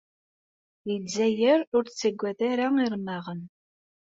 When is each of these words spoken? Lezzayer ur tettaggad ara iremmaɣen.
Lezzayer 0.87 1.59
ur 1.75 1.83
tettaggad 1.85 2.39
ara 2.51 2.65
iremmaɣen. 2.83 3.41